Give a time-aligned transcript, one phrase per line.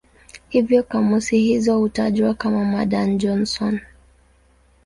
[0.49, 3.81] Hivyo kamusi hizo hutajwa kama "Madan-Johnson".